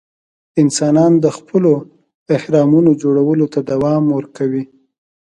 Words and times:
انسانان 0.61 1.11
د 1.23 1.25
خپلو 1.37 1.71
اهرامونو 2.37 2.91
جوړولو 3.01 3.45
ته 3.53 3.59
دوام 3.71 4.03
ورکوي. 4.17 4.63